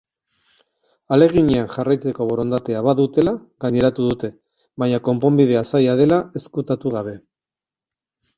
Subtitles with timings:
[1.09, 3.33] Ahaleginean jarraitzeko borondatea badutela
[3.67, 4.31] gaineratu dute,
[4.85, 7.17] baina konponbidea zaila dela ezkutatu gabe.